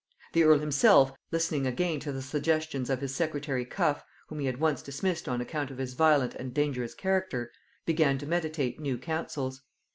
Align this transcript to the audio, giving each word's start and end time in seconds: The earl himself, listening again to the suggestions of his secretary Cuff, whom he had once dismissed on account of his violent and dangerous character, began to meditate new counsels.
The 0.33 0.41
earl 0.41 0.57
himself, 0.57 1.13
listening 1.31 1.67
again 1.67 1.99
to 1.99 2.11
the 2.11 2.23
suggestions 2.23 2.89
of 2.89 3.01
his 3.01 3.13
secretary 3.13 3.65
Cuff, 3.65 4.03
whom 4.29 4.39
he 4.39 4.47
had 4.47 4.57
once 4.59 4.81
dismissed 4.81 5.29
on 5.29 5.41
account 5.41 5.69
of 5.69 5.77
his 5.77 5.93
violent 5.93 6.33
and 6.33 6.55
dangerous 6.55 6.95
character, 6.95 7.51
began 7.85 8.17
to 8.17 8.25
meditate 8.25 8.79
new 8.79 8.97
counsels. 8.97 9.61